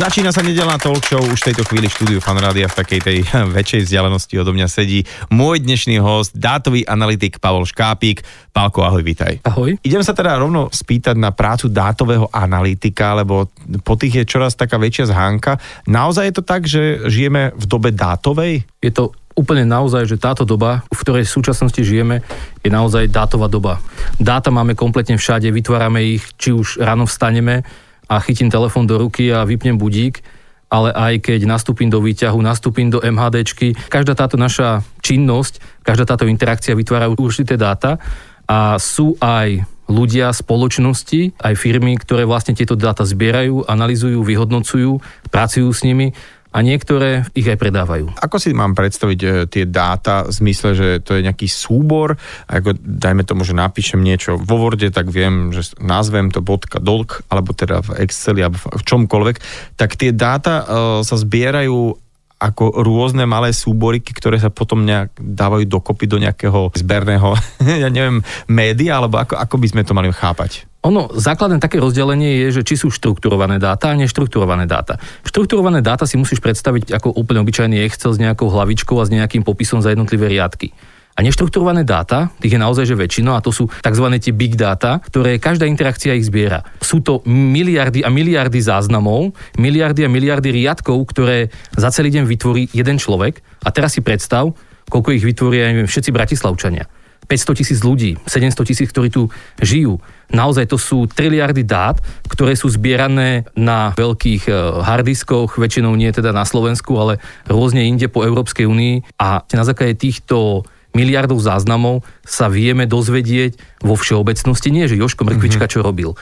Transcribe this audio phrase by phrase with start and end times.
[0.00, 3.18] Začína sa nedelná talk show, už v tejto chvíli štúdiu Fanrádia v takej tej
[3.60, 8.24] väčšej vzdialenosti odo mňa sedí môj dnešný host, dátový analytik Pavol Škápik.
[8.48, 9.44] Pálko, ahoj, vítaj.
[9.44, 9.76] Ahoj.
[9.84, 13.52] Idem sa teda rovno spýtať na prácu dátového analytika, lebo
[13.84, 15.60] po tých je čoraz taká väčšia zhánka.
[15.84, 18.64] Naozaj je to tak, že žijeme v dobe dátovej?
[18.80, 22.24] Je to úplne naozaj, že táto doba, v ktorej v súčasnosti žijeme,
[22.64, 23.84] je naozaj dátová doba.
[24.16, 27.68] Dáta máme kompletne všade, vytvárame ich, či už ráno vstaneme,
[28.10, 30.18] a chytím telefón do ruky a vypnem budík,
[30.66, 36.26] ale aj keď nastúpim do výťahu, nastúpim do MHDčky, každá táto naša činnosť, každá táto
[36.26, 38.02] interakcia vytvára určité dáta
[38.50, 45.02] a sú aj ľudia, spoločnosti, aj firmy, ktoré vlastne tieto dáta zbierajú, analizujú, vyhodnocujú,
[45.34, 46.14] pracujú s nimi
[46.50, 48.10] a niektoré ich aj predávajú.
[48.18, 52.18] Ako si mám predstaviť e, tie dáta v zmysle, že to je nejaký súbor,
[52.50, 56.42] ako dajme tomu, že napíšem niečo vo Worde, tak viem, že nazvem to
[56.82, 59.36] .dolk, alebo teda v Exceli, alebo v čomkoľvek,
[59.78, 60.64] tak tie dáta e,
[61.06, 61.94] sa zbierajú
[62.40, 67.36] ako rôzne malé súboriky, ktoré sa potom nejak dávajú dokopy do nejakého zberného,
[67.84, 70.69] ja neviem, média, alebo ako, ako by sme to mali chápať?
[70.80, 74.96] Ono, základné také rozdelenie je, že či sú štrukturované dáta a neštrukturované dáta.
[75.28, 79.44] Štrukturované dáta si musíš predstaviť ako úplne obyčajný Excel s nejakou hlavičkou a s nejakým
[79.44, 80.72] popisom za jednotlivé riadky.
[81.12, 84.06] A neštrukturované dáta, tých je naozaj že väčšina, a to sú tzv.
[84.16, 86.64] tie big data, ktoré každá interakcia ich zbiera.
[86.80, 92.72] Sú to miliardy a miliardy záznamov, miliardy a miliardy riadkov, ktoré za celý deň vytvorí
[92.72, 93.44] jeden človek.
[93.60, 94.48] A teraz si predstav,
[94.88, 96.88] koľko ich vytvoria neviem, všetci bratislavčania.
[97.30, 99.30] 500 tisíc ľudí, 700 tisíc, ktorí tu
[99.62, 100.02] žijú.
[100.34, 106.34] Naozaj to sú triliardy dát, ktoré sú zbierané na veľkých e, hardiskoch, väčšinou nie teda
[106.34, 112.50] na Slovensku, ale rôzne inde po Európskej únii a na základe týchto miliardov záznamov sa
[112.50, 115.74] vieme dozvedieť vo všeobecnosti, nie že Joško Mrkvička mm-hmm.
[115.78, 116.18] čo robil,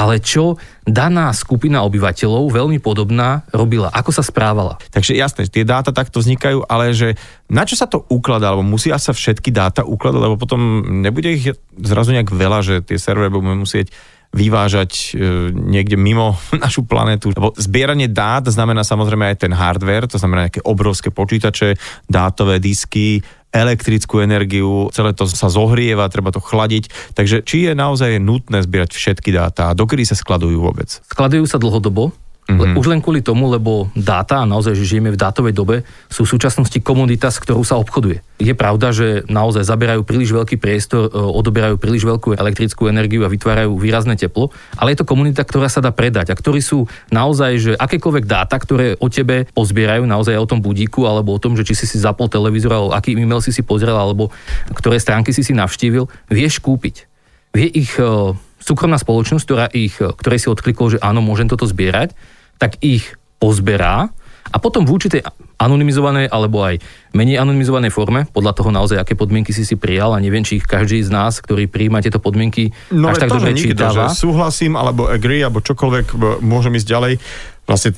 [0.00, 0.56] ale čo
[0.88, 4.80] daná skupina obyvateľov, veľmi podobná, robila, ako sa správala.
[4.88, 7.20] Takže jasné, tie dáta takto vznikajú, ale že
[7.52, 11.52] na čo sa to ukladá, alebo musia sa všetky dáta ukladať, lebo potom nebude ich
[11.76, 13.92] zrazu nejak veľa, že tie servery budeme musieť
[14.30, 17.34] vyvážať e, niekde mimo našu planetu.
[17.34, 23.20] Lebo zbieranie dát znamená samozrejme aj ten hardware, to znamená nejaké obrovské počítače, dátové disky,
[23.50, 27.14] elektrickú energiu, celé to sa zohrieva, treba to chladiť.
[27.18, 31.02] Takže či je naozaj nutné zbierať všetky dáta a dokedy sa skladujú vôbec?
[31.10, 32.14] Skladujú sa dlhodobo,
[32.48, 32.78] Mm-hmm.
[32.78, 35.76] Už len kvôli tomu, lebo dáta, a naozaj, že žijeme v dátovej dobe,
[36.10, 38.24] sú v súčasnosti komunita, s ktorou sa obchoduje.
[38.42, 43.30] Je pravda, že naozaj zaberajú príliš veľký priestor, e, odoberajú príliš veľkú elektrickú energiu a
[43.30, 47.52] vytvárajú výrazné teplo, ale je to komunita, ktorá sa dá predať a ktorí sú naozaj,
[47.60, 51.62] že akékoľvek dáta, ktoré o tebe pozbierajú, naozaj o tom budíku alebo o tom, že
[51.62, 54.34] či si si zapol televízor alebo aký e-mail si si pozrel alebo
[54.74, 57.06] ktoré stránky si si navštívil, vieš kúpiť.
[57.50, 62.12] Vie ich e, súkromná spoločnosť, ktorá ich, ktorej si odklikol, že áno, môžem toto zbierať,
[62.60, 64.12] tak ich pozberá
[64.50, 65.22] a potom v určitej
[65.60, 66.80] anonymizovanej alebo aj
[67.12, 70.66] menej anonymizovanej forme, podľa toho naozaj, aké podmienky si si prijal a neviem, či ich
[70.66, 74.10] každý z nás, ktorý prijíma tieto podmienky, no, až tak dobre čítava.
[74.10, 77.12] Že súhlasím, alebo agree, alebo čokoľvek, môžem ísť ďalej.
[77.68, 77.90] Vlastne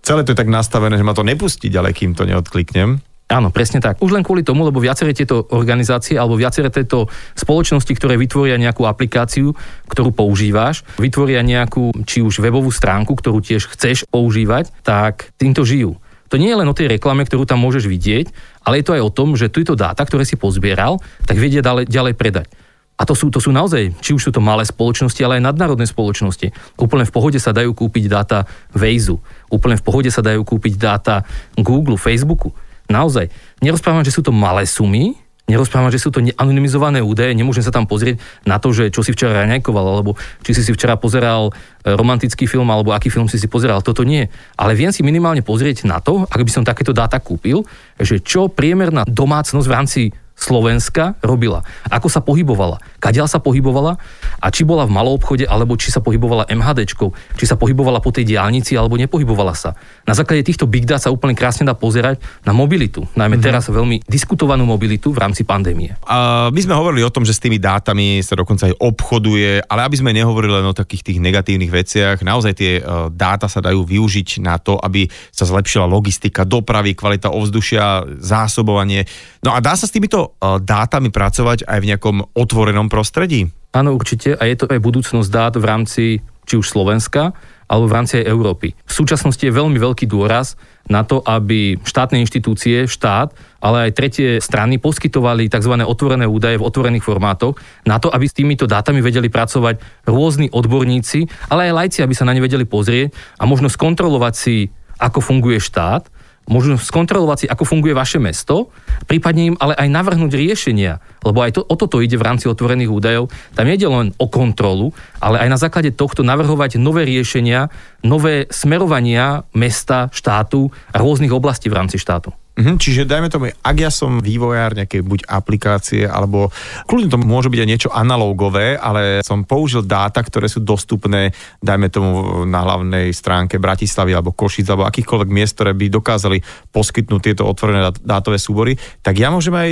[0.00, 3.02] celé to je tak nastavené, že ma to nepustí ďalej, kým to neodkliknem.
[3.30, 4.02] Áno, presne tak.
[4.02, 7.06] Už len kvôli tomu, lebo viaceré tieto organizácie alebo viaceré tieto
[7.38, 9.54] spoločnosti, ktoré vytvoria nejakú aplikáciu,
[9.86, 15.94] ktorú používáš, vytvoria nejakú, či už webovú stránku, ktorú tiež chceš používať, tak týmto žijú.
[16.34, 18.34] To nie je len o tej reklame, ktorú tam môžeš vidieť,
[18.66, 21.86] ale je to aj o tom, že tieto dáta, ktoré si pozbieral, tak vedia ďalej,
[21.86, 22.50] ďalej predať.
[22.98, 25.86] A to sú, to sú naozaj, či už sú to malé spoločnosti, ale aj nadnárodné
[25.86, 26.52] spoločnosti.
[26.76, 29.16] Úplne v pohode sa dajú kúpiť dáta Waze,
[29.48, 31.24] úplne v pohode sa dajú kúpiť dáta
[31.56, 32.52] Google, Facebooku.
[32.90, 33.30] Naozaj.
[33.62, 35.14] Nerozprávam, že sú to malé sumy,
[35.50, 39.10] nerozprávam, že sú to anonymizované údaje, nemôžem sa tam pozrieť na to, že čo si
[39.10, 40.14] včera raňajkoval, alebo
[40.46, 43.82] či si si včera pozeral e, romantický film, alebo aký film si si pozeral.
[43.82, 44.30] Toto nie.
[44.54, 47.66] Ale viem si minimálne pozrieť na to, ak by som takéto dáta kúpil,
[47.98, 50.00] že čo priemerná domácnosť v rámci
[50.40, 51.60] Slovenska robila.
[51.92, 54.00] Ako sa pohybovala, kadiaľ sa pohybovala
[54.40, 58.08] a či bola v malom obchode, alebo či sa pohybovala MHDčkou, či sa pohybovala po
[58.08, 59.76] tej diálnici, alebo nepohybovala sa.
[60.08, 63.44] Na základe týchto big data sa úplne krásne dá pozerať na mobilitu, najmä mm-hmm.
[63.44, 65.92] teraz veľmi diskutovanú mobilitu v rámci pandémie.
[66.08, 69.80] A my sme hovorili o tom, že s tými dátami sa dokonca aj obchoduje, ale
[69.84, 73.84] aby sme nehovorili len o takých tých negatívnych veciach, naozaj tie uh, dáta sa dajú
[73.84, 79.04] využiť na to, aby sa zlepšila logistika, dopravy, kvalita ovzdušia, zásobovanie.
[79.44, 83.50] No a dá sa s týmito dátami pracovať aj v nejakom otvorenom prostredí?
[83.74, 84.34] Áno, určite.
[84.34, 86.04] A je to aj budúcnosť dát v rámci
[86.50, 87.30] či už Slovenska,
[87.70, 88.74] alebo v rámci aj Európy.
[88.74, 90.58] V súčasnosti je veľmi veľký dôraz
[90.90, 93.30] na to, aby štátne inštitúcie, štát,
[93.62, 95.78] ale aj tretie strany poskytovali tzv.
[95.86, 97.54] otvorené údaje v otvorených formátoch
[97.86, 99.78] na to, aby s týmito dátami vedeli pracovať
[100.10, 104.74] rôzni odborníci, ale aj lajci, aby sa na ne vedeli pozrieť a možno skontrolovať si,
[104.98, 106.10] ako funguje štát
[106.50, 108.74] možno skontrolovať si, ako funguje vaše mesto,
[109.06, 112.90] prípadne im ale aj navrhnúť riešenia, lebo aj to, o toto ide v rámci otvorených
[112.90, 113.30] údajov.
[113.54, 114.90] Tam ide len o kontrolu,
[115.22, 117.70] ale aj na základe tohto navrhovať nové riešenia,
[118.02, 122.34] nové smerovania mesta, štátu a rôznych oblastí v rámci štátu.
[122.60, 126.52] Mhm, čiže dajme tomu, ak ja som vývojár nejakej buď aplikácie, alebo
[126.84, 131.32] kľudne to môže byť aj niečo analógové, ale som použil dáta, ktoré sú dostupné,
[131.64, 137.20] dajme tomu na hlavnej stránke Bratislavy alebo Košic alebo akýchkoľvek miest, ktoré by dokázali poskytnúť
[137.32, 139.70] tieto otvorené dátové súbory, tak ja môžem aj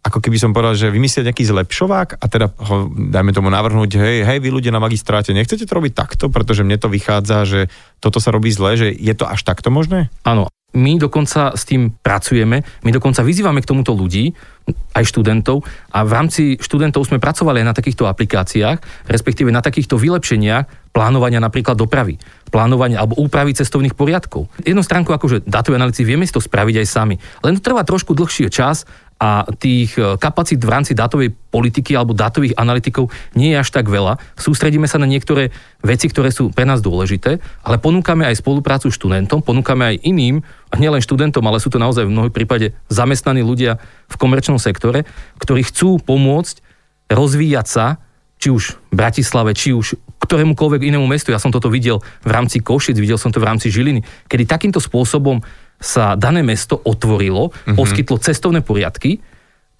[0.00, 4.24] ako keby som povedal, že vymyslieť nejaký zlepšovák a teda ho, dajme tomu navrhnúť, hej,
[4.24, 7.60] hej, vy ľudia na magistráte, nechcete to robiť takto, pretože mne to vychádza, že
[8.00, 10.08] toto sa robí zle, že je to až takto možné?
[10.24, 14.30] Áno, my dokonca s tým pracujeme, my dokonca vyzývame k tomuto ľudí,
[14.94, 19.98] aj študentov a v rámci študentov sme pracovali aj na takýchto aplikáciách, respektíve na takýchto
[19.98, 22.18] vylepšeniach plánovania napríklad dopravy,
[22.50, 24.50] plánovania alebo úpravy cestovných poriadkov.
[24.62, 28.14] Jednu stránku akože datové analýzy vieme si to spraviť aj sami, len to trvá trošku
[28.14, 28.86] dlhší čas
[29.20, 33.84] a tých e, kapacít v rámci dátovej politiky alebo dátových analytikov nie je až tak
[33.84, 34.16] veľa.
[34.32, 35.52] Sústredíme sa na niektoré
[35.84, 40.40] veci, ktoré sú pre nás dôležité, ale ponúkame aj spoluprácu študentom, ponúkame aj iným,
[40.70, 45.02] a nielen študentom, ale sú to naozaj v mnohých prípade zamestnaní ľudia v komerčnom sektore,
[45.42, 46.62] ktorí chcú pomôcť
[47.10, 47.86] rozvíjať sa,
[48.40, 51.34] či už v Bratislave, či už ktorémukoľvek inému mestu.
[51.34, 54.00] Ja som toto videl v rámci Košic, videl som to v rámci Žiliny,
[54.30, 55.44] kedy takýmto spôsobom
[55.76, 57.76] sa dané mesto otvorilo, mm-hmm.
[57.76, 59.20] poskytlo cestovné poriadky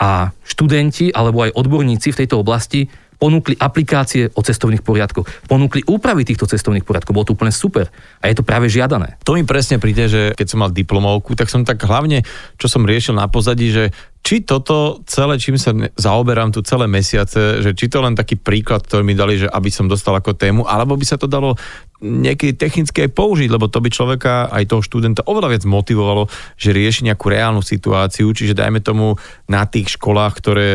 [0.00, 2.88] a študenti alebo aj odborníci v tejto oblasti
[3.20, 7.92] ponúkli aplikácie o cestovných poriadkoch, ponúkli úpravy týchto cestovných poriadkov, bolo to úplne super.
[8.24, 9.20] A je to práve žiadané.
[9.28, 12.24] To mi presne príde, že keď som mal diplomovku, tak som tak hlavne,
[12.56, 17.64] čo som riešil na pozadí, že či toto celé, čím sa zaoberám tu celé mesiace,
[17.64, 20.68] že či to len taký príklad, ktorý mi dali, že aby som dostal ako tému,
[20.68, 21.56] alebo by sa to dalo
[22.04, 26.76] niekedy technicky aj použiť, lebo to by človeka, aj toho študenta oveľa viac motivovalo, že
[26.76, 29.16] rieši nejakú reálnu situáciu, čiže dajme tomu
[29.48, 30.68] na tých školách, ktoré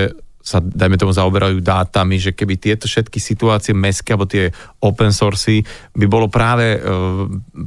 [0.45, 5.65] sa, dajme tomu, zaoberajú dátami, že keby tieto všetky situácie mestské alebo tie open sourcy
[5.97, 6.80] by bolo práve e,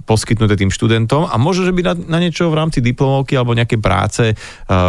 [0.07, 3.83] poskytnuté tým študentom a možno, že by na, na niečo v rámci diplomovky alebo nejaké
[3.83, 4.35] práce e,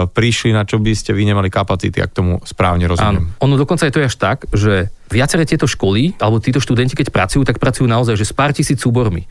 [0.06, 3.33] prišli, na čo by ste vy nemali kapacity, ak tomu správne rozumiem.
[3.33, 3.41] Áno.
[3.50, 7.41] Ono dokonca je to až tak, že viaceré tieto školy alebo títo študenti, keď pracujú,
[7.41, 9.25] tak pracujú naozaj že s pár tisíc súbormi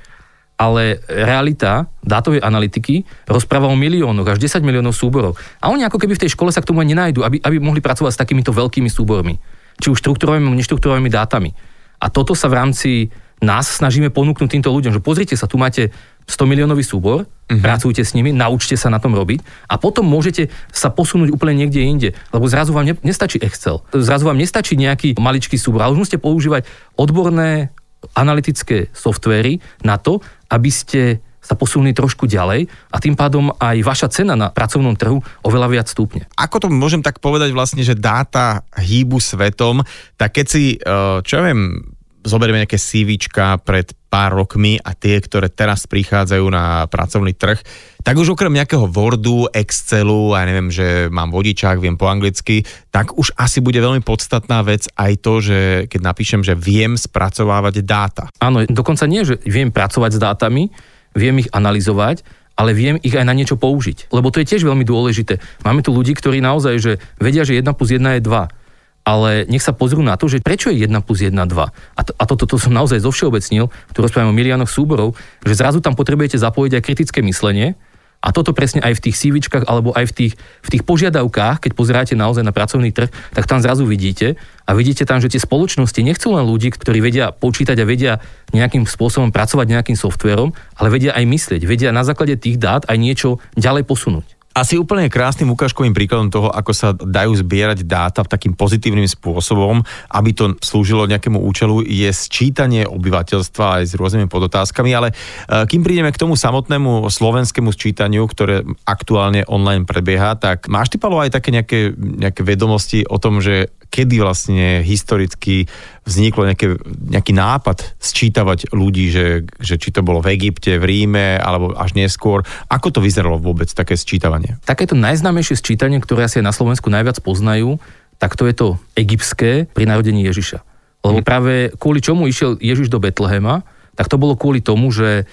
[0.58, 5.38] ale realita dátovej analytiky rozpráva o miliónoch, až 10 miliónov súborov.
[5.62, 7.78] A oni ako keby v tej škole sa k tomu ani nenájdu, aby, aby mohli
[7.78, 9.38] pracovať s takýmito veľkými súbormi.
[9.78, 11.54] Či už štruktúrovými, neštruktúrovými dátami.
[12.02, 12.90] A toto sa v rámci
[13.38, 15.94] nás snažíme ponúknuť týmto ľuďom, že pozrite sa, tu máte
[16.26, 17.62] 100 miliónový súbor, uh-huh.
[17.62, 21.80] pracujte s nimi, naučte sa na tom robiť a potom môžete sa posunúť úplne niekde
[21.86, 26.02] inde, lebo zrazu vám ne, nestačí Excel, zrazu vám nestačí nejaký maličký súbor, ale už
[26.02, 26.66] musíte používať
[26.98, 27.70] odborné
[28.14, 34.08] analytické softvery na to, aby ste sa posunuli trošku ďalej a tým pádom aj vaša
[34.12, 36.28] cena na pracovnom trhu oveľa viac stúpne.
[36.36, 39.80] Ako to môžem tak povedať vlastne, že dáta hýbu svetom,
[40.20, 41.96] tak keď si, eh, čo ja viem,
[42.28, 47.60] zoberieme nejaké CVčka pred pár rokmi a tie, ktoré teraz prichádzajú na pracovný trh,
[48.00, 52.64] tak už okrem nejakého Wordu, Excelu, a ja neviem, že mám vodičák, viem po anglicky,
[52.88, 55.58] tak už asi bude veľmi podstatná vec aj to, že
[55.92, 58.24] keď napíšem, že viem spracovávať dáta.
[58.40, 60.72] Áno, dokonca nie, že viem pracovať s dátami,
[61.12, 62.24] viem ich analyzovať,
[62.58, 64.10] ale viem ich aj na niečo použiť.
[64.10, 65.38] Lebo to je tiež veľmi dôležité.
[65.62, 66.92] Máme tu ľudí, ktorí naozaj že
[67.22, 68.67] vedia, že 1 plus 1 je 2
[69.08, 71.40] ale nech sa pozrú na to, že prečo je 1 plus 1 2.
[71.40, 75.80] A, to, a toto to, som naozaj zovšeobecnil, tu rozprávame o miliónoch súborov, že zrazu
[75.80, 77.72] tam potrebujete zapojiť aj kritické myslenie,
[78.18, 80.32] a toto presne aj v tých CVčkách alebo aj v tých,
[80.66, 84.34] v tých požiadavkách, keď pozeráte naozaj na pracovný trh, tak tam zrazu vidíte
[84.66, 88.12] a vidíte tam, že tie spoločnosti nechcú len ľudí, ktorí vedia počítať a vedia
[88.50, 92.98] nejakým spôsobom pracovať nejakým softverom, ale vedia aj myslieť, vedia na základe tých dát aj
[92.98, 94.37] niečo ďalej posunúť.
[94.58, 100.34] Asi úplne krásnym ukážkovým príkladom toho, ako sa dajú zbierať dáta takým pozitívnym spôsobom, aby
[100.34, 106.10] to slúžilo nejakému účelu, je sčítanie obyvateľstva aj s rôznymi podotázkami, ale e, kým prídeme
[106.10, 111.54] k tomu samotnému slovenskému sčítaniu, ktoré aktuálne online prebieha, tak máš ty, Palo, aj také
[111.54, 115.64] nejaké, nejaké vedomosti o tom, že kedy vlastne historicky
[116.04, 116.76] vzniklo nejaké,
[117.08, 121.96] nejaký nápad sčítavať ľudí, že, že či to bolo v Egypte, v Ríme, alebo až
[121.96, 122.44] neskôr.
[122.68, 124.60] Ako to vyzeralo vôbec, také sčítavanie?
[124.64, 127.80] Takéto najznámejšie sčítanie, ktoré asi na Slovensku najviac poznajú,
[128.20, 128.68] tak to je to
[128.98, 130.60] egyptské pri narodení Ježiša.
[131.04, 131.26] Lebo hm.
[131.26, 133.64] práve kvôli čomu išiel Ježiš do Betlehema,
[133.98, 135.26] tak to bolo kvôli tomu, že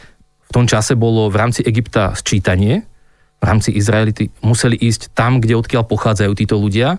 [0.46, 2.86] v tom čase bolo v rámci Egypta sčítanie,
[3.42, 6.98] v rámci Izraelity museli ísť tam, kde odkiaľ pochádzajú títo ľudia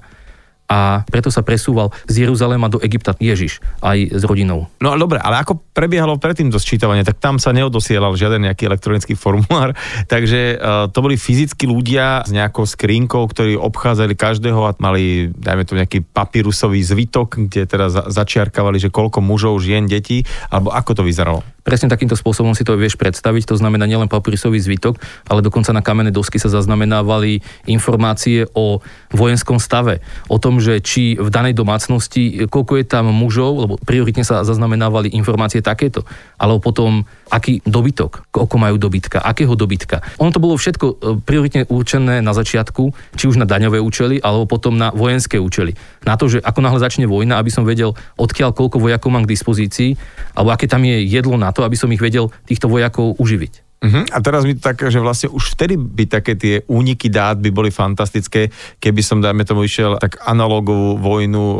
[0.66, 4.66] a preto sa presúval z Jeruzalema do Egypta Ježiš aj s rodinou.
[4.82, 9.14] No dobre, ale ako prebiehalo predtým to sčítavanie, tak tam sa neodosielal žiaden nejaký elektronický
[9.14, 9.74] formulár,
[10.12, 15.64] takže uh, to boli fyzickí ľudia s nejakou skrinkou, ktorí obchádzali každého a mali, dajme
[15.64, 21.00] to nejaký papírusový zvitok, kde teda za- začiarkavali, že koľko mužov, žien, detí, alebo ako
[21.00, 21.55] to vyzeralo?
[21.66, 25.82] Presne takýmto spôsobom si to vieš predstaviť, to znamená nielen papírisový zvytok, ale dokonca na
[25.82, 28.78] kamenné dosky sa zaznamenávali informácie o
[29.10, 29.98] vojenskom stave,
[30.30, 35.10] o tom, že či v danej domácnosti, koľko je tam mužov, lebo prioritne sa zaznamenávali
[35.18, 36.06] informácie takéto,
[36.38, 37.02] alebo potom
[37.34, 40.06] aký dobytok, koľko majú dobytka, akého dobytka.
[40.22, 44.46] Ono to bolo všetko e, prioritne určené na začiatku, či už na daňové účely, alebo
[44.46, 45.74] potom na vojenské účely.
[46.06, 49.34] Na to, že ako náhle začne vojna, aby som vedel, odkiaľ koľko vojakov mám k
[49.34, 49.98] dispozícii,
[50.38, 53.66] alebo aké tam je jedlo na to, aby som ich vedel týchto vojakov uživiť.
[53.76, 54.08] Uh-huh.
[54.08, 57.52] A teraz mi to tak, že vlastne už vtedy by také tie úniky dát by
[57.52, 58.48] boli fantastické,
[58.80, 61.58] keby som, dajme tomu, išiel tak analogovú vojnu e,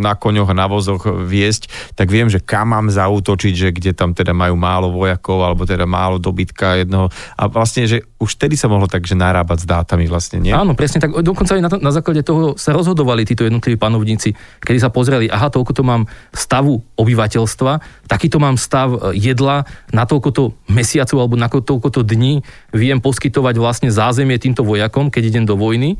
[0.00, 4.32] na koňoch na vozoch viesť, tak viem, že kam mám zautočiť, že kde tam teda
[4.32, 7.12] majú málo vojakov, alebo teda málo dobytka jednoho.
[7.36, 10.50] A vlastne, že už vtedy sa mohlo tak, že narábať s dátami vlastne, nie?
[10.50, 11.14] Áno, presne tak.
[11.22, 15.30] Dokonca aj na, to, na základe toho sa rozhodovali títo jednotliví panovníci, kedy sa pozreli,
[15.30, 19.62] aha, toľko to mám stavu obyvateľstva, takýto mám stav e, jedla
[19.94, 22.42] na toľko mesiacov alebo na toľkoto dní
[22.74, 25.94] viem poskytovať vlastne zázemie týmto vojakom, keď idem do vojny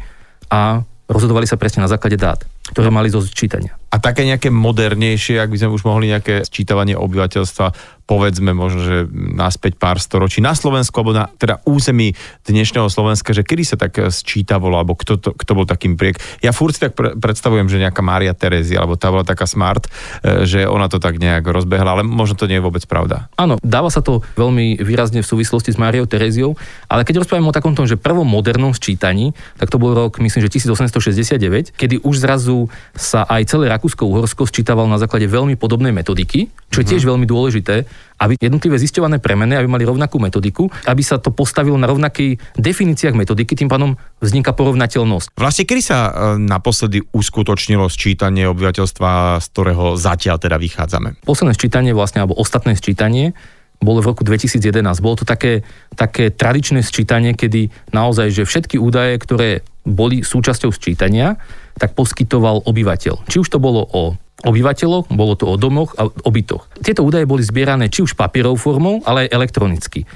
[0.51, 2.43] a rozhodovali sa presne na základe dát,
[2.75, 3.79] ktoré mali zo sčítania.
[3.89, 8.97] A také nejaké modernejšie, ak by sme už mohli nejaké sčítavanie obyvateľstva povedzme možno, že
[9.13, 12.17] naspäť pár storočí na Slovensku, alebo na teda území
[12.49, 16.17] dnešného Slovenska, že kedy sa tak sčítavalo, alebo kto, to, kto bol takým priek.
[16.41, 19.85] Ja furt si tak pre, predstavujem, že nejaká Mária Terezia, alebo tá bola taká smart,
[20.25, 23.29] e, že ona to tak nejak rozbehla, ale možno to nie je vôbec pravda.
[23.37, 26.57] Áno, dáva sa to veľmi výrazne v súvislosti s Máriou Tereziou,
[26.89, 30.49] ale keď rozprávame o takom tom, že prvom modernom sčítaní, tak to bol rok, myslím,
[30.49, 36.51] že 1869, kedy už zrazu sa aj celé Rakúsko-Uhorsko sčítavalo na základe veľmi podobnej metodiky,
[36.75, 36.91] čo je mhm.
[36.91, 37.87] tiež veľmi dôležité,
[38.19, 43.15] aby jednotlivé zisťované premeny, aby mali rovnakú metodiku, aby sa to postavilo na rovnakých definíciách
[43.15, 45.39] metodiky, tým pádom vzniká porovnateľnosť.
[45.39, 46.11] Vlastne kedy sa e,
[46.43, 51.23] naposledy uskutočnilo sčítanie obyvateľstva, z ktorého zatiaľ teda vychádzame?
[51.23, 53.39] Posledné sčítanie vlastne, alebo ostatné sčítanie,
[53.79, 54.83] bolo v roku 2011.
[54.99, 55.63] Bolo to také,
[55.95, 61.41] také tradičné sčítanie, kedy naozaj, že všetky údaje, ktoré boli súčasťou sčítania,
[61.81, 63.25] tak poskytoval obyvateľ.
[63.25, 64.15] Či už to bolo o
[64.47, 66.71] obyvateľov, bolo to o domoch a o bytoch.
[66.79, 70.07] Tieto údaje boli zbierané či už papierov formou, ale aj elektronicky.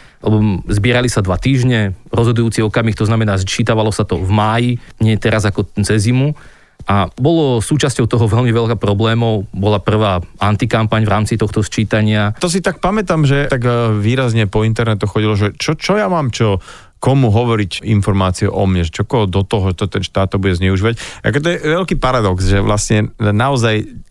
[0.70, 4.70] Zbierali sa dva týždne, rozhodujúci okamih, to znamená, čítavalo sa to v máji,
[5.02, 6.38] nie teraz ako cez zimu.
[6.82, 9.46] A bolo súčasťou toho veľmi veľká problémov.
[9.54, 12.34] Bola prvá antikampaň v rámci tohto sčítania.
[12.42, 16.10] To si tak pamätám, že tak eh, výrazne po internetu chodilo, že čo, čo ja
[16.10, 16.58] mám čo
[17.02, 21.26] komu hovoriť informácie o mne, čo do toho to ten štát to bude zneužívať.
[21.26, 24.01] Ako to je veľký paradox, že vlastne naozaj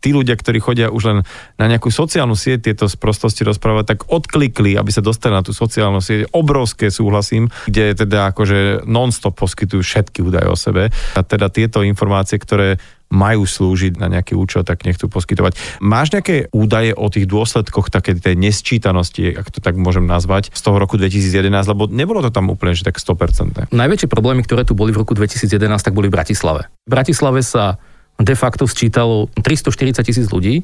[0.00, 1.18] tí ľudia, ktorí chodia už len
[1.56, 6.04] na nejakú sociálnu sieť tieto sprostosti rozprávať, tak odklikli, aby sa dostali na tú sociálnu
[6.04, 6.30] sieť.
[6.36, 10.92] Obrovské súhlasím, kde teda akože non-stop poskytujú všetky údaje o sebe.
[11.16, 12.76] A teda tieto informácie, ktoré
[13.14, 15.78] majú slúžiť na nejaký účel, tak nechcú poskytovať.
[15.78, 20.60] Máš nejaké údaje o tých dôsledkoch také tej nesčítanosti, ak to tak môžem nazvať, z
[20.60, 23.70] toho roku 2011, lebo nebolo to tam úplne že tak 100%.
[23.70, 25.46] Najväčšie problémy, ktoré tu boli v roku 2011,
[25.78, 26.66] tak boli v Bratislave.
[26.84, 27.78] V Bratislave sa
[28.20, 30.62] de facto sčítalo 340 tisíc ľudí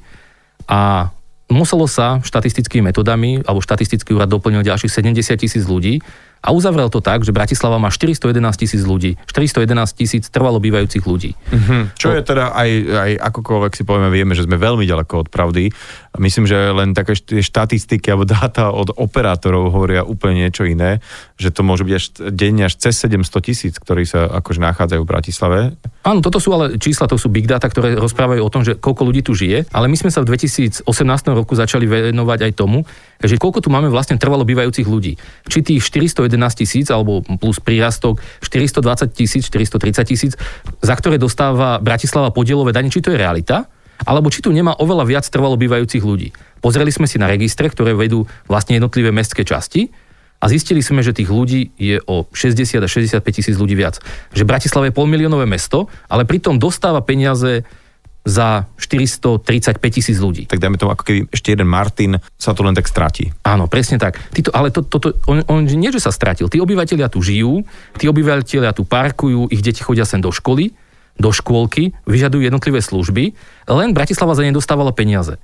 [0.71, 1.11] a
[1.51, 5.99] muselo sa štatistickými metodami, alebo štatistický úrad doplnil ďalších 70 tisíc ľudí,
[6.41, 11.37] a uzavrel to tak, že Bratislava má 411 tisíc ľudí, 411 tisíc trvalo bývajúcich ľudí.
[11.37, 11.83] Mm-hmm.
[12.01, 15.69] Čo je teda aj, aj akokoľvek si povieme, vieme, že sme veľmi ďaleko od pravdy.
[16.19, 20.99] Myslím, že len také štatistiky alebo dáta od operátorov hovoria úplne niečo iné,
[21.39, 25.11] že to môže byť až denne až cez 700 tisíc, ktorí sa akože nachádzajú v
[25.11, 25.59] Bratislave.
[26.03, 29.07] Áno, toto sú ale čísla, to sú big data, ktoré rozprávajú o tom, že koľko
[29.07, 30.83] ľudí tu žije, ale my sme sa v 2018
[31.31, 32.83] roku začali venovať aj tomu,
[33.23, 35.15] že koľko tu máme vlastne trvalo bývajúcich ľudí.
[35.47, 36.27] Či tých 411
[36.59, 40.33] tisíc alebo plus prírastok 420 tisíc, 430 tisíc,
[40.83, 43.71] za ktoré dostáva Bratislava podielové dane, či to je realita,
[44.05, 46.33] alebo či tu nemá oveľa viac trvalo bývajúcich ľudí.
[46.61, 49.93] Pozreli sme si na registre, ktoré vedú vlastne jednotlivé mestské časti
[50.41, 54.01] a zistili sme, že tých ľudí je o 60 a 65 tisíc ľudí viac.
[54.33, 57.65] Že Bratislava je polmiliónové mesto, ale pritom dostáva peniaze
[58.25, 60.45] za 435 tisíc ľudí.
[60.45, 63.33] Tak dajme tomu, ako keby ešte jeden Martin sa to len tak stratí.
[63.49, 64.21] Áno, presne tak.
[64.33, 66.53] Títo, ale to, to, to, on, on nie, že sa stratil.
[66.53, 67.65] Tí obyvateľia tu žijú,
[67.97, 70.73] tí obyvateľia tu parkujú, ich deti chodia sem do školy,
[71.21, 73.37] do škôlky, vyžadujú jednotlivé služby,
[73.69, 75.37] len Bratislava za ne dostávala peniaze.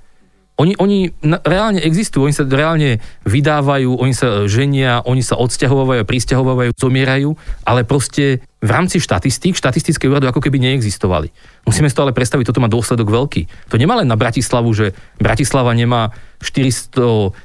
[0.57, 1.13] Oni, oni
[1.45, 2.97] reálne existujú, oni sa reálne
[3.29, 10.09] vydávajú, oni sa ženia, oni sa odsťahovajú, pristahovajú, zomierajú, ale proste v rámci štatistík, štatistické
[10.09, 11.29] úrady ako keby neexistovali.
[11.61, 13.69] Musíme si to ale predstaviť, toto má dôsledok veľký.
[13.69, 16.09] To nemá len na Bratislavu, že Bratislava nemá
[16.41, 17.37] 440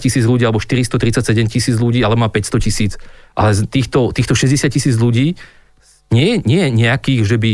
[0.00, 2.96] tisíc ľudí alebo 437 tisíc ľudí, ale má 500 tisíc.
[3.36, 5.36] Ale týchto, týchto 60 tisíc ľudí
[6.10, 7.50] nie, nie nejakých, že by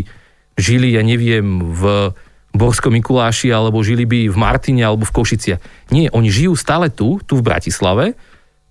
[0.58, 2.12] žili, ja neviem, v
[2.52, 5.90] Borskom Mikuláši, alebo žili by v Martine, alebo v Košiciach.
[5.90, 8.12] Nie, oni žijú stále tu, tu v Bratislave,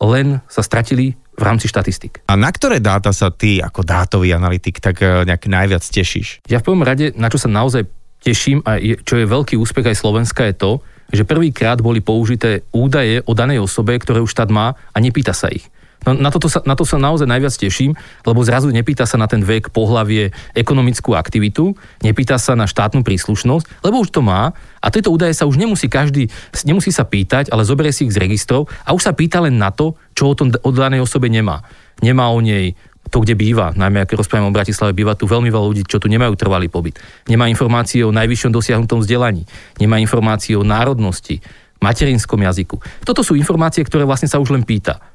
[0.02, 2.22] len sa stratili v rámci štatistik.
[2.30, 6.46] A na ktoré dáta sa ty ako dátový analytik tak e, nejak najviac tešíš?
[6.46, 7.90] Ja v prvom rade, na čo sa naozaj
[8.22, 10.72] teším a je, čo je veľký úspech aj Slovenska je to,
[11.10, 15.50] že prvýkrát boli použité údaje o danej osobe, ktoré už štát má a nepýta sa
[15.50, 15.66] ich.
[16.02, 17.94] No, na, toto sa, na to sa naozaj najviac teším,
[18.26, 23.86] lebo zrazu nepýta sa na ten vek, pohlavie, ekonomickú aktivitu, nepýta sa na štátnu príslušnosť,
[23.86, 26.34] lebo už to má a tieto údaje sa už nemusí každý,
[26.66, 29.70] nemusí sa pýtať, ale zoberie si ich z registrov a už sa pýta len na
[29.70, 31.62] to, čo o, tom, o danej osobe nemá.
[32.02, 32.74] Nemá o nej
[33.14, 36.10] to, kde býva, najmä ako rozprávame o Bratislave, býva tu veľmi veľa ľudí, čo tu
[36.10, 36.98] nemajú trvalý pobyt.
[37.30, 39.46] Nemá informácie o najvyššom dosiahnutom vzdelaní,
[39.78, 41.44] nemá informácie o národnosti,
[41.82, 42.78] materinskom jazyku.
[43.06, 45.11] Toto sú informácie, ktoré vlastne sa už len pýta.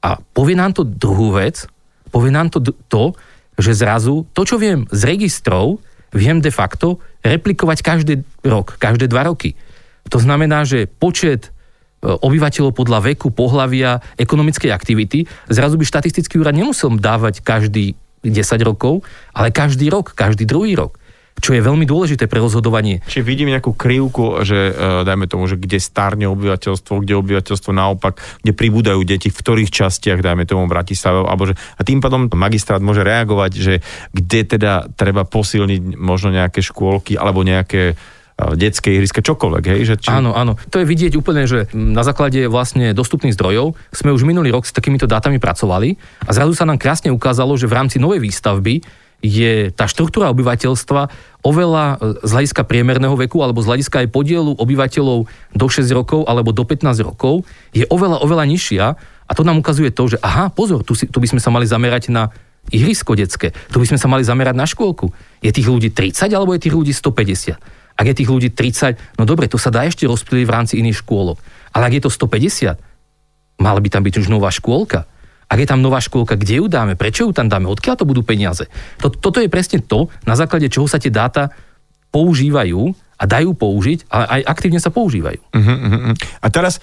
[0.00, 1.68] A povie nám to druhú vec,
[2.08, 3.12] povie nám to to,
[3.60, 5.80] že zrazu to, čo viem z registrov,
[6.16, 9.54] viem de facto replikovať každý rok, každé dva roky.
[10.08, 16.56] To znamená, že počet e, obyvateľov podľa veku, pohlavia, ekonomickej aktivity, zrazu by štatistický úrad
[16.56, 20.99] nemusel dávať každý 10 rokov, ale každý rok, každý druhý rok
[21.40, 23.00] čo je veľmi dôležité pre rozhodovanie.
[23.08, 28.20] Čiže vidím nejakú krivku, že uh, dajme tomu, že kde starne obyvateľstvo, kde obyvateľstvo naopak,
[28.44, 32.84] kde pribúdajú deti, v ktorých častiach, dajme tomu Bratislave, alebo že, a tým pádom magistrát
[32.84, 33.74] môže reagovať, že
[34.12, 37.96] kde teda treba posilniť možno nejaké škôlky alebo nejaké
[38.56, 39.64] detské ihriska, čokoľvek.
[39.68, 39.80] Hej?
[39.84, 40.08] Že či...
[40.08, 40.56] Áno, áno.
[40.72, 44.72] To je vidieť úplne, že na základe vlastne dostupných zdrojov sme už minulý rok s
[44.72, 48.80] takýmito dátami pracovali a zrazu sa nám krásne ukázalo, že v rámci novej výstavby
[49.20, 51.12] je tá štruktúra obyvateľstva
[51.44, 56.24] oveľa e, z hľadiska priemerného veku alebo z hľadiska aj podielu obyvateľov do 6 rokov
[56.24, 57.44] alebo do 15 rokov
[57.76, 58.84] je oveľa, oveľa nižšia
[59.30, 61.68] a to nám ukazuje to, že aha, pozor, tu, si, tu by sme sa mali
[61.68, 62.32] zamerať na
[62.72, 65.12] ihrisko detské, tu by sme sa mali zamerať na škôlku.
[65.40, 67.56] Je tých ľudí 30 alebo je tých ľudí 150?
[68.00, 71.04] Ak je tých ľudí 30, no dobre, to sa dá ešte rozptýliť v rámci iných
[71.04, 71.36] škôlok.
[71.76, 72.80] Ale ak je to 150,
[73.60, 75.04] mala by tam byť už nová škôlka.
[75.50, 78.22] Ak je tam nová škôlka, kde ju dáme, prečo ju tam dáme, odkiaľ to budú
[78.22, 78.70] peniaze.
[79.02, 81.50] Toto je presne to, na základe čoho sa tie dáta
[82.14, 85.42] používajú a dajú použiť, ale aj aktívne sa používajú.
[85.52, 86.14] Uh-huh, uh-huh.
[86.40, 86.78] A teraz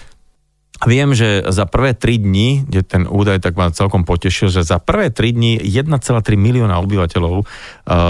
[0.86, 4.78] Viem, že za prvé 3 dní, kde ten údaj tak ma celkom potešil, že za
[4.78, 5.90] prvé 3 dní 1,3
[6.38, 7.46] milióna obyvateľov uh,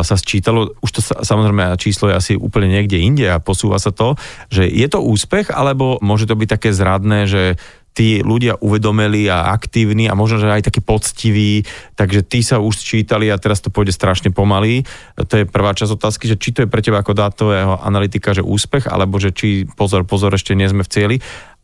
[0.05, 3.89] sa sčítalo, už to sa, samozrejme číslo je asi úplne niekde inde a posúva sa
[3.89, 4.21] to,
[4.53, 7.57] že je to úspech, alebo môže to byť také zradné, že
[7.99, 11.67] tí ľudia uvedomili a aktívni a možno, že aj takí poctiví,
[11.99, 14.87] takže tí sa už sčítali a teraz to pôjde strašne pomaly.
[15.19, 18.47] To je prvá časť otázky, že či to je pre teba ako dátového analytika, že
[18.47, 21.17] úspech, alebo že či pozor, pozor, ešte nie sme v cieli.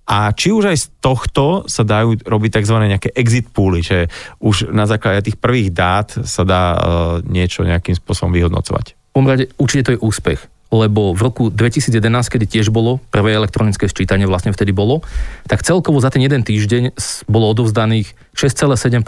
[0.04, 2.76] A či už aj z tohto sa dajú robiť tzv.
[2.76, 4.10] nejaké exit pooly, že
[4.42, 6.78] už na základe tých prvých dát sa dá uh,
[7.24, 8.98] niečo nejakým spôsobom vyhodnocovať?
[9.14, 9.22] V
[9.56, 14.50] určite to je úspech lebo v roku 2011, kedy tiež bolo prvé elektronické sčítanie, vlastne
[14.50, 15.06] vtedy bolo,
[15.46, 16.98] tak celkovo za ten jeden týždeň
[17.30, 19.06] bolo odovzdaných 6,7%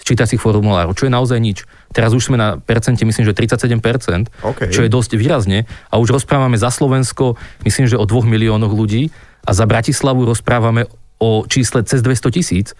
[0.00, 1.68] sčítacích formulárov, čo je naozaj nič.
[1.92, 4.72] Teraz už sme na percente, myslím, že 37%, okay.
[4.72, 5.68] čo je dosť výrazne.
[5.92, 7.36] A už rozprávame za Slovensko,
[7.68, 9.12] myslím, že o 2 miliónoch ľudí
[9.44, 10.88] a za Bratislavu rozprávame
[11.20, 12.74] o čísle cez 200 tisíc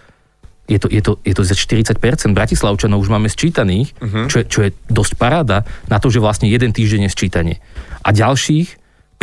[0.71, 1.99] je to, je to, je to za 40%
[2.39, 4.31] Bratislavčanov už máme sčítaných, uh-huh.
[4.31, 7.57] čo, je, čo je dosť paráda na to, že vlastne jeden týždeň je sčítanie.
[8.03, 8.69] A ďalších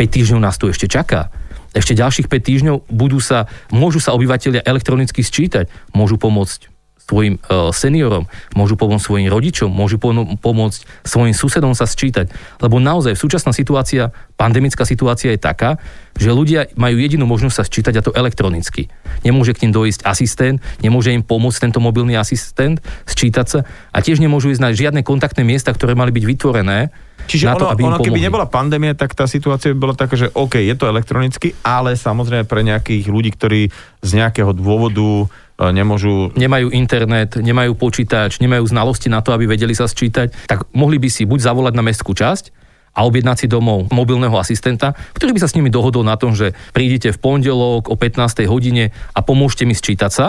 [0.00, 1.28] týždňov nás tu ešte čaká.
[1.76, 6.69] Ešte ďalších 5 týždňov budú sa, môžu sa obyvateľia elektronicky sčítať, môžu pomôcť
[7.10, 9.98] svojim uh, seniorom, môžu pomôcť svojim rodičom, môžu
[10.38, 12.30] pomôcť svojim susedom sa sčítať.
[12.62, 15.82] Lebo naozaj súčasná situácia, pandemická situácia je taká,
[16.14, 18.86] že ľudia majú jedinú možnosť sa sčítať a to elektronicky.
[19.26, 22.78] Nemôže k ním dojsť asistent, nemôže im pomôcť tento mobilný asistent
[23.10, 26.80] sčítať sa a tiež nemôžu ísť na žiadne kontaktné miesta, ktoré mali byť vytvorené,
[27.30, 30.34] Čiže na to, ono, ono keby nebola pandémia, tak tá situácia by bola taká, že
[30.34, 33.70] OK, je to elektronicky, ale samozrejme pre nejakých ľudí, ktorí
[34.02, 36.32] z nejakého dôvodu E, nemôžu...
[36.40, 41.12] Nemajú internet, nemajú počítač, nemajú znalosti na to, aby vedeli sa sčítať, tak mohli by
[41.12, 42.56] si buď zavolať na mestskú časť,
[42.90, 46.58] a objednať si domov mobilného asistenta, ktorý by sa s nimi dohodol na tom, že
[46.74, 48.50] prídete v pondelok o 15.
[48.50, 50.26] hodine a pomôžte mi sčítať sa,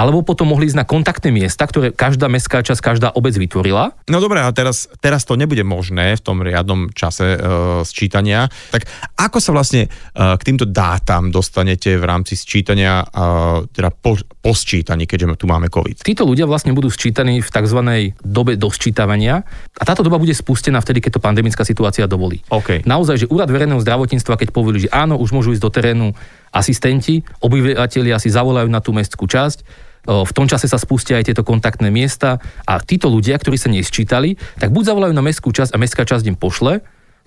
[0.00, 3.92] alebo potom mohli ísť na kontaktné miesta, ktoré každá mestská časť, každá obec vytvorila.
[4.08, 7.38] No dobré, a teraz, teraz to nebude možné v tom riadnom čase e,
[7.84, 8.48] sčítania.
[8.72, 8.88] Tak
[9.20, 14.56] ako sa vlastne e, k týmto dátam dostanete v rámci sčítania, e, teda po, po
[14.56, 16.00] sčítaní, keďže tu máme COVID?
[16.00, 17.80] Títo ľudia vlastne budú sčítaní v tzv.
[18.24, 19.44] dobe dosčítavania
[19.76, 22.40] a táto doba bude spustená vtedy, keď to pandemická situácia dovolí.
[22.48, 22.80] Okay.
[22.88, 26.06] Naozaj, že úrad verejného zdravotníctva, keď povolí, že áno, už môžu ísť do terénu
[26.50, 31.44] asistenti, obyvateľia si zavolajú na tú mestskú časť, v tom čase sa spustia aj tieto
[31.44, 35.80] kontaktné miesta a títo ľudia, ktorí sa nesčítali, tak buď zavolajú na mestskú časť a
[35.80, 36.80] mestská časť im pošle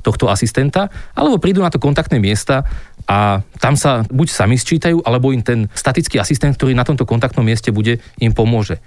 [0.03, 2.67] tohto asistenta, alebo prídu na to kontaktné miesta
[3.07, 7.45] a tam sa buď sami sčítajú, alebo im ten statický asistent, ktorý na tomto kontaktnom
[7.47, 8.83] mieste bude, im pomôže.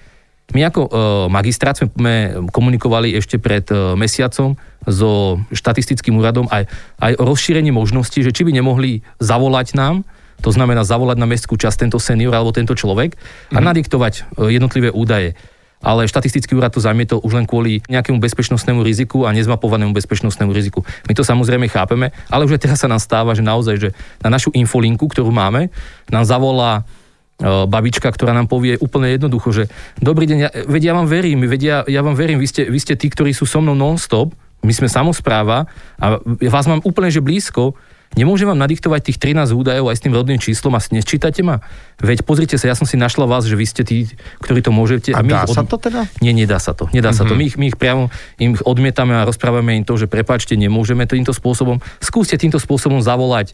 [0.55, 0.91] My ako e,
[1.27, 4.55] magistrát sme komunikovali ešte pred e, mesiacom
[4.87, 6.71] so štatistickým úradom aj,
[7.03, 10.07] aj o rozšírení možností, že či by nemohli zavolať nám
[10.41, 13.65] to znamená zavolať na mestskú časť tento senior alebo tento človek a mm-hmm.
[13.65, 14.23] nadiktovať e,
[14.57, 15.37] jednotlivé údaje.
[15.85, 20.83] Ale štatistický úrad to zamietol už len kvôli nejakému bezpečnostnému riziku a nezmapovanému bezpečnostnému riziku.
[21.05, 23.89] My to samozrejme chápeme, ale už aj teraz sa nám stáva, že naozaj, že
[24.25, 25.69] na našu infolinku, ktorú máme,
[26.09, 29.65] nám zavolá e, babička, ktorá nám povie úplne jednoducho, že
[30.01, 32.79] dobrý deň, ja, veď ja vám verím, veď ja, ja vám verím, vy ste, vy
[32.81, 34.33] ste tí, ktorí sú so mnou non-stop,
[34.65, 35.69] my sme samozpráva
[36.01, 37.77] a vás mám úplne že blízko,
[38.17, 41.61] Nemôžem vám nadiktovať tých 13 údajov aj s tým rodným číslom a nesčítate ma?
[42.01, 44.09] Veď pozrite sa, ja som si našla vás, že vy ste tí,
[44.41, 45.13] ktorí to môžete.
[45.13, 45.53] A, a dá od...
[45.53, 46.09] sa to teda?
[46.25, 46.89] Nie, nedá sa to.
[46.97, 47.29] Nedá mm-hmm.
[47.29, 47.37] sa to.
[47.37, 48.09] My ich, my ich priamo
[48.41, 51.85] im odmietame a rozprávame im to, že prepáčte, nemôžeme týmto spôsobom.
[52.01, 53.53] Skúste týmto spôsobom zavolať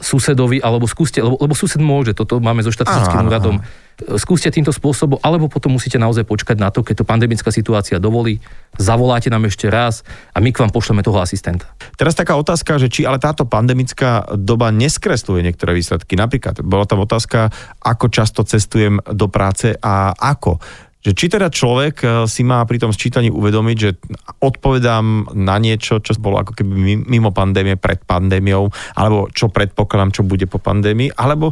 [0.00, 3.60] susedovi, alebo skúste, lebo, lebo sused môže, toto máme so štatistickým úradom,
[4.18, 8.42] skúste týmto spôsobom, alebo potom musíte naozaj počkať na to, keď to pandemická situácia dovolí,
[8.76, 10.02] zavoláte nám ešte raz
[10.32, 11.70] a my k vám pošleme toho asistenta.
[11.94, 16.18] Teraz taká otázka, že či ale táto pandemická doba neskresluje niektoré výsledky.
[16.18, 17.52] Napríklad bola tam otázka,
[17.84, 20.58] ako často cestujem do práce a ako
[21.02, 23.90] že či teda človek eh, si má pri tom sčítaní uvedomiť, že
[24.38, 30.22] odpovedám na niečo, čo bolo ako keby mimo pandémie, pred pandémiou, alebo čo predpokladám, čo
[30.22, 31.50] bude po pandémii, alebo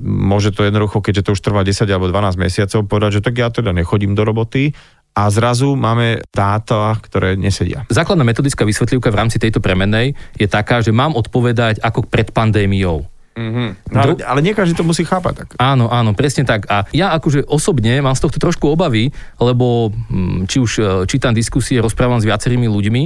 [0.00, 3.48] môže to jednoducho, keďže to už trvá 10 alebo 12 mesiacov, povedať, že tak ja
[3.52, 4.72] teda nechodím do roboty,
[5.14, 7.86] a zrazu máme dáta, ktoré nesedia.
[7.86, 13.06] Základná metodická vysvetlivka v rámci tejto premenej je taká, že mám odpovedať ako pred pandémiou.
[13.34, 13.90] Mm-hmm.
[13.90, 15.48] No, ale, ale nie každý to musí chápať tak.
[15.58, 16.70] Áno, áno, presne tak.
[16.70, 19.10] A ja akože osobne mám z tohto trošku obavy,
[19.42, 23.02] lebo hm, či už e, čítam diskusie, rozprávam s viacerými ľuďmi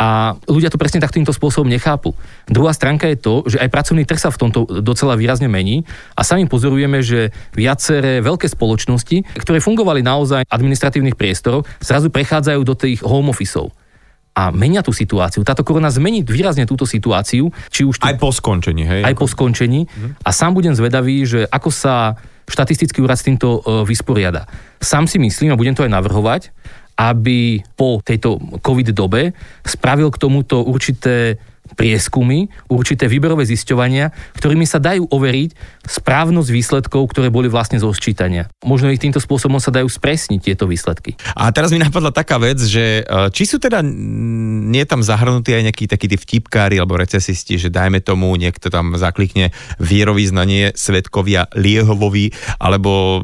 [0.00, 2.16] a ľudia to presne tak týmto spôsobom nechápu.
[2.48, 5.84] Druhá stránka je to, že aj pracovný trh sa v tomto docela výrazne mení
[6.16, 12.72] a sami pozorujeme, že viaceré veľké spoločnosti, ktoré fungovali naozaj administratívnych priestoroch, zrazu prechádzajú do
[12.72, 13.76] tých home officeov
[14.30, 15.44] a menia tú situáciu.
[15.44, 17.52] Táto korona zmení výrazne túto situáciu.
[17.68, 19.02] Či už tu, aj po skončení, hej?
[19.04, 19.84] Aj po skončení.
[19.84, 20.22] Mhm.
[20.24, 22.16] A sám budem zvedavý, že ako sa
[22.50, 24.50] štatistický úrad s týmto e, vysporiada.
[24.82, 26.50] Sám si myslím, a budem to aj navrhovať,
[27.00, 29.32] aby po tejto COVID dobe
[29.64, 31.40] spravil k tomuto určité
[31.74, 35.50] prieskumy, určité výberové zisťovania, ktorými sa dajú overiť
[35.86, 38.50] správnosť výsledkov, ktoré boli vlastne zo sčítania.
[38.66, 41.14] Možno ich týmto spôsobom sa dajú spresniť tieto výsledky.
[41.38, 45.70] A teraz mi napadla taká vec, že e, či sú teda nie tam zahrnutí aj
[45.70, 52.34] nejakí takí tí vtipkári alebo recesisti, že dajme tomu, niekto tam zaklikne vierovýznanie svetkovia Liehovovi
[52.58, 53.22] alebo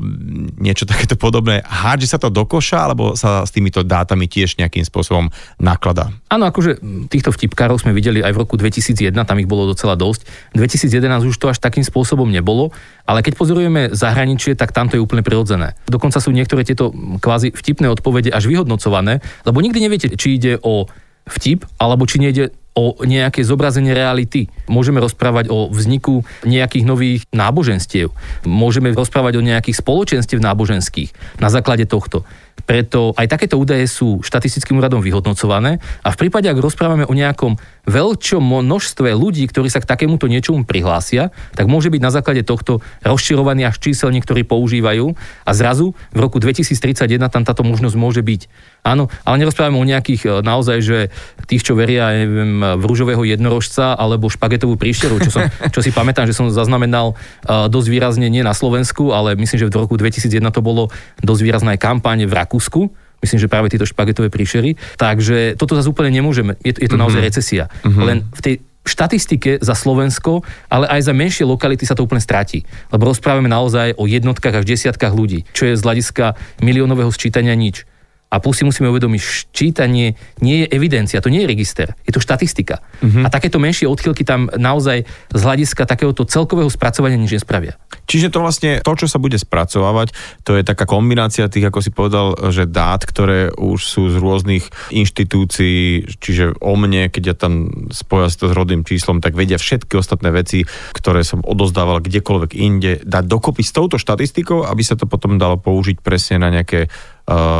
[0.59, 1.63] niečo takéto podobné.
[1.67, 5.29] Hádže sa to do koša alebo sa s týmito dátami tiež nejakým spôsobom
[5.61, 6.11] nakladá?
[6.31, 6.79] Áno, akože
[7.11, 10.27] týchto vtipkárov sme videli aj v roku 2001, tam ich bolo docela dosť.
[10.59, 12.75] 2011 už to až takým spôsobom nebolo,
[13.07, 15.79] ale keď pozorujeme zahraničie, tak tam to je úplne prirodzené.
[15.87, 16.91] Dokonca sú niektoré tieto
[17.23, 20.91] kvázi vtipné odpovede až vyhodnocované, lebo nikdy neviete, či ide o
[21.27, 24.53] vtip, alebo či nejde o nejaké zobrazenie reality.
[24.69, 28.13] Môžeme rozprávať o vzniku nejakých nových náboženstiev.
[28.45, 32.29] Môžeme rozprávať o nejakých spoločenstiev náboženských na základe tohto.
[32.69, 37.57] Preto aj takéto údaje sú štatistickým úradom vyhodnocované a v prípade, ak rozprávame o nejakom
[37.87, 42.83] veľčom množstve ľudí, ktorí sa k takémuto niečomu prihlásia, tak môže byť na základe tohto
[43.07, 45.15] rozširovaný až čísel niektorí používajú
[45.47, 48.51] a zrazu v roku 2031 tam táto možnosť môže byť.
[48.83, 50.99] Áno, ale nerozprávame o nejakých e, naozaj, že
[51.47, 55.43] tých, čo veria neviem, v rúžového jednorožca alebo špagetovú príšeru, čo, som,
[55.75, 59.71] čo si pamätám, že som zaznamenal uh, dosť výrazne nie na Slovensku, ale myslím, že
[59.71, 60.91] v roku 2001 to bolo
[61.23, 62.91] dosť výrazná kampaň v Rakúsku,
[63.25, 64.77] myslím, že práve tieto špagetové príšery.
[65.01, 67.29] Takže toto zase úplne nemôžeme, je, je to naozaj mm-hmm.
[67.29, 67.65] recesia.
[67.83, 68.05] Mm-hmm.
[68.05, 68.55] Len v tej
[68.87, 72.63] štatistike za Slovensko, ale aj za menšie lokality sa to úplne stratí.
[72.95, 77.83] Lebo rozprávame naozaj o jednotkách až desiatkách ľudí, čo je z hľadiska miliónového sčítania nič.
[78.27, 82.19] A plus si musíme uvedomiť, ščítanie nie je evidencia, to nie je register, je to
[82.19, 82.83] štatistika.
[82.99, 83.23] Uh-huh.
[83.23, 87.79] A takéto menšie odchylky tam naozaj z hľadiska takéhoto celkového spracovania nič nespravia.
[88.11, 90.11] Čiže to vlastne, to, čo sa bude spracovávať,
[90.43, 94.65] to je taká kombinácia tých, ako si povedal, že dát, ktoré už sú z rôznych
[94.91, 99.95] inštitúcií, čiže o mne, keď ja tam spoja to s rodným číslom, tak vedia všetky
[99.95, 105.07] ostatné veci, ktoré som odozdával kdekoľvek inde, dať dokopy s touto štatistikou, aby sa to
[105.07, 106.91] potom dalo použiť presne na nejaké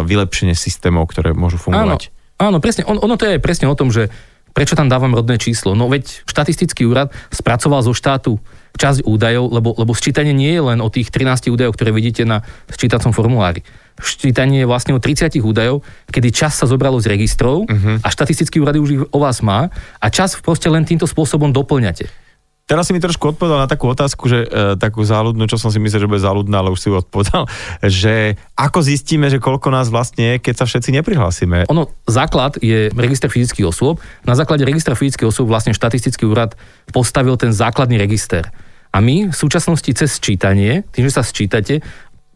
[0.07, 2.15] vylepšenie systémov, ktoré môžu fungovať.
[2.39, 2.87] Áno, áno presne.
[2.87, 4.09] On, ono to je presne o tom, že
[4.57, 5.77] prečo tam dávam rodné číslo.
[5.77, 8.41] No veď štatistický úrad spracoval zo štátu
[8.81, 12.41] časť údajov, lebo, lebo sčítanie nie je len o tých 13 údajov, ktoré vidíte na
[12.73, 13.61] sčítacom formulári.
[14.01, 18.01] Sčítanie je vlastne o 30 údajov, kedy čas sa zobralo z registrov uh-huh.
[18.01, 19.69] a štatistický úrad už ich o vás má
[20.01, 22.26] a čas proste len týmto spôsobom doplňate.
[22.67, 25.79] Teraz si mi trošku odpovedal na takú otázku, že e, takú záľudnú, čo som si
[25.79, 27.47] myslel, že bude záľudná, ale už si ju odpovedal,
[28.03, 31.71] že ako zistíme, že koľko nás vlastne je, keď sa všetci neprihlásime?
[31.71, 34.03] Ono, základ je register fyzických osôb.
[34.27, 36.59] Na základe registra fyzických osôb vlastne štatistický úrad
[36.91, 38.51] postavil ten základný register.
[38.91, 41.87] A my v súčasnosti cez sčítanie, tým, že sa sčítate,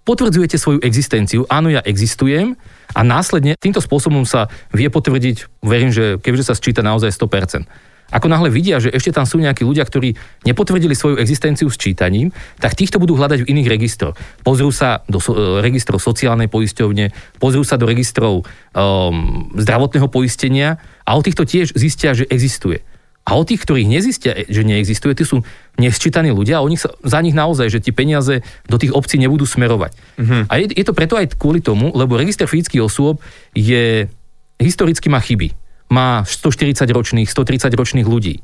[0.07, 1.43] potvrdzujete svoju existenciu.
[1.51, 2.55] Áno, ja existujem,
[2.95, 7.90] a následne týmto spôsobom sa vie potvrdiť, verím, že keďže sa sčíta naozaj 100%.
[8.11, 12.35] Ako náhle vidia, že ešte tam sú nejakí ľudia, ktorí nepotvrdili svoju existenciu s čítaním,
[12.59, 14.19] tak týchto budú hľadať v iných registroch.
[14.43, 20.83] Pozrú sa do so, e, registrov sociálnej poisťovne, pozrú sa do registrov um, zdravotného poistenia
[21.07, 22.83] a o týchto tiež zistia, že existuje.
[23.31, 25.47] A o tých, ktorých nezistia, že neexistuje, tí sú
[25.79, 29.47] nesčítaní ľudia a oni sa, za nich naozaj, že tie peniaze do tých obcí nebudú
[29.47, 29.95] smerovať.
[30.19, 30.43] Mm-hmm.
[30.51, 33.23] A je, je to preto aj kvôli tomu, lebo register fyzických osôb
[33.55, 34.11] je
[34.59, 35.55] historicky má chyby
[35.91, 38.41] má 140 ročných, 130 ročných ľudí.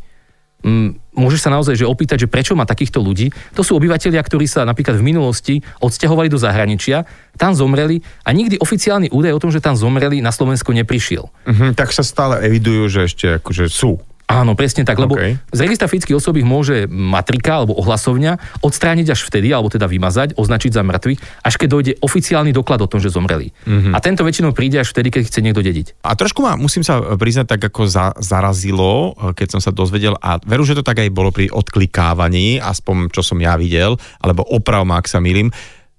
[0.67, 3.31] Mm, môžeš sa naozaj že opýtať, že prečo má takýchto ľudí.
[3.55, 5.55] To sú obyvateľia, ktorí sa napríklad v minulosti
[5.85, 7.07] odsťahovali do zahraničia,
[7.37, 11.29] tam zomreli a nikdy oficiálny údaj o tom, že tam zomreli na Slovensko neprišiel.
[11.29, 14.01] Uh-huh, tak sa stále evidujú, že ešte akože sú.
[14.27, 15.39] Áno, presne tak, lebo okay.
[15.55, 20.75] z registra fyzických ich môže matrika alebo ohlasovňa odstrániť až vtedy, alebo teda vymazať, označiť
[20.75, 23.55] za mŕtvych, až keď dojde oficiálny doklad o tom, že zomreli.
[23.71, 23.95] Mm-hmm.
[23.95, 26.03] A tento väčšinou príde až vtedy, keď chce niekto dediť.
[26.03, 30.43] A trošku ma, musím sa priznať, tak ako za, zarazilo, keď som sa dozvedel, a
[30.43, 34.83] veru, že to tak aj bolo pri odklikávaní, aspoň čo som ja videl, alebo oprav
[34.83, 35.55] ma, ak sa milím,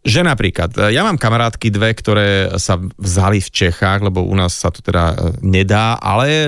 [0.05, 2.29] že napríklad, e, ja mám kamarátky dve, ktoré
[2.61, 6.47] sa vzali v Čechách, lebo u nás sa to teda e, nedá, ale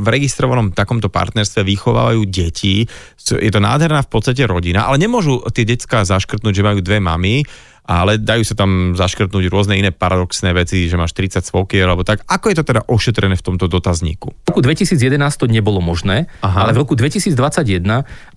[0.00, 2.84] v registrovanom takomto partnerstve vychovávajú deti.
[3.18, 7.46] Je to nádherná v podstate rodina, ale nemôžu tie decka zaškrtnúť, že majú dve mamy,
[7.84, 12.24] ale dajú sa tam zaškrtnúť rôzne iné paradoxné veci, že máš 30 svokier alebo tak.
[12.24, 14.32] Ako je to teda ošetrené v tomto dotazníku?
[14.32, 14.96] V roku 2011
[15.36, 16.64] to nebolo možné, Aha.
[16.64, 17.84] ale v roku 2021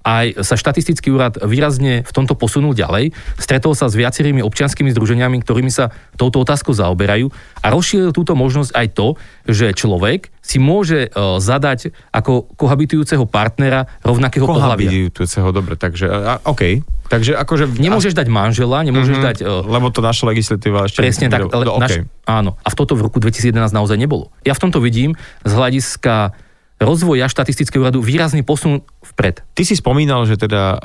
[0.04, 3.16] aj sa štatistický úrad výrazne v tomto posunul ďalej.
[3.40, 7.32] Stretol sa s viacerými občianskými združeniami, ktorými sa touto otázkou zaoberajú
[7.64, 9.08] a rozšíril túto možnosť aj to,
[9.48, 14.92] že človek si môže uh, zadať ako kohabitujúceho partnera rovnakého pohľavia.
[14.92, 16.84] Kohabitujúceho, dobre, takže uh, OK.
[17.08, 17.80] Takže akože...
[17.80, 18.18] Nemôžeš a...
[18.24, 19.38] dať manžela, nemôžeš mm-hmm, dať...
[19.48, 21.00] Uh, lebo to naša legislatíva ešte...
[21.00, 21.48] Presne tak.
[21.48, 21.80] No, okay.
[21.80, 21.94] naš,
[22.28, 22.60] áno.
[22.62, 24.30] A v toto v roku 2011 naozaj nebolo.
[24.44, 25.16] Ja v tomto vidím
[25.48, 26.36] z hľadiska
[26.78, 29.42] rozvoja štatistického úradu výrazný posun vpred.
[29.58, 30.78] Ty si spomínal, že teda e,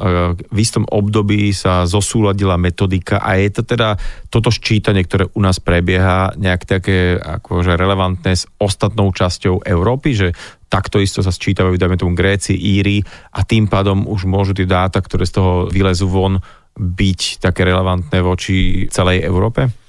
[0.48, 4.00] v istom období sa zosúladila metodika a je to teda
[4.33, 10.28] toto ščítanie, ktoré u nás prebieha nejak také akože relevantné s ostatnou časťou Európy, že
[10.72, 13.05] takto isto sa sčítavajú, dajme tomu Gréci, Íri
[13.37, 16.40] a tým pádom už môžu tie dáta, ktoré z toho vylezú von,
[16.72, 19.81] byť také relevantné voči celej Európe?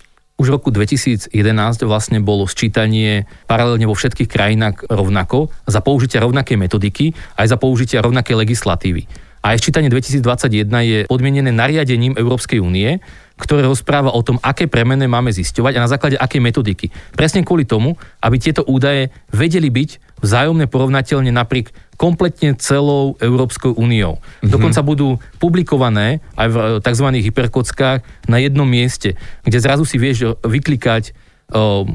[0.44, 1.32] Už v roku 2011
[1.88, 8.04] vlastne bolo sčítanie paralelne vo všetkých krajinách rovnako, za použitia rovnakej metodiky, aj za použitia
[8.04, 9.08] rovnakej legislatívy.
[9.40, 13.00] A aj sčítanie 2021 je podmienené nariadením Európskej únie,
[13.40, 16.92] ktoré rozpráva o tom, aké premenné máme zisťovať a na základe akej metodiky.
[17.16, 21.72] Presne kvôli tomu, aby tieto údaje vedeli byť vzájomne porovnateľne napriek
[22.04, 24.20] kompletne celou Európskou úniou.
[24.20, 24.52] Mm-hmm.
[24.52, 27.08] Dokonca budú publikované aj v tzv.
[27.32, 29.16] hyperkockách na jednom mieste,
[29.48, 31.16] kde zrazu si vieš vyklikať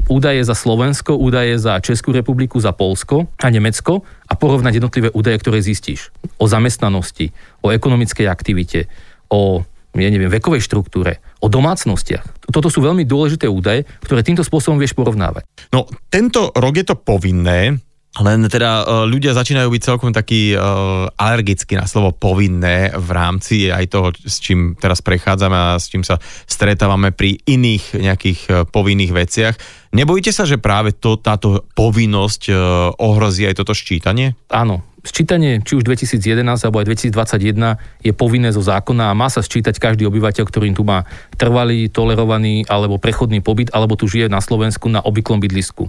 [0.07, 5.37] údaje za Slovensko, údaje za Českú republiku, za Polsko a Nemecko a porovnať jednotlivé údaje,
[5.41, 8.87] ktoré zistíš o zamestnanosti, o ekonomickej aktivite,
[9.29, 9.61] o
[9.97, 12.45] ja neviem, vekovej štruktúre, o domácnostiach.
[12.53, 15.49] Toto sú veľmi dôležité údaje, ktoré týmto spôsobom vieš porovnávať.
[15.73, 17.81] No, tento rok je to povinné,
[18.17, 23.69] len teda uh, ľudia začínajú byť celkom takí uh, alergickí na slovo povinné v rámci
[23.69, 26.17] aj toho, s čím teraz prechádzame a s čím sa
[26.49, 29.55] stretávame pri iných nejakých uh, povinných veciach.
[29.93, 32.53] Nebojíte sa, že práve to, táto povinnosť
[33.01, 34.37] ohrozí aj toto ščítanie?
[34.53, 39.39] Áno, Sčítanie či už 2011 alebo aj 2021 je povinné zo zákona a má sa
[39.39, 41.07] sčítať každý obyvateľ, ktorý tu má
[41.39, 45.87] trvalý, tolerovaný alebo prechodný pobyt alebo tu žije na Slovensku na obvyklom bydlisku.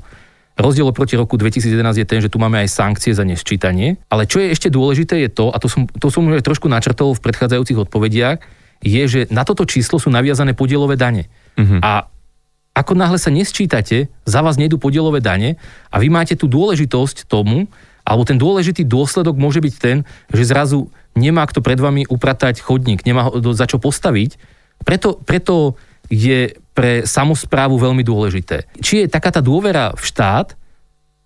[0.61, 3.97] Rozdiel oproti roku 2011 je ten, že tu máme aj sankcie za nesčítanie.
[4.13, 7.17] Ale čo je ešte dôležité je to, a to som, to som už trošku načrtol
[7.17, 8.39] v predchádzajúcich odpovediach,
[8.85, 11.29] je, že na toto číslo sú naviazané podielové dane.
[11.57, 11.81] Uh-huh.
[11.81, 12.09] A
[12.77, 17.69] ako náhle sa nesčítate, za vás nejdú podielové dane a vy máte tú dôležitosť tomu,
[18.07, 23.05] alebo ten dôležitý dôsledok môže byť ten, že zrazu nemá kto pred vami upratať chodník,
[23.05, 24.41] nemá ho za čo postaviť.
[24.81, 25.77] Preto, preto
[26.11, 28.67] je pre samozprávu veľmi dôležité.
[28.83, 30.59] Či je taká tá dôvera v štát,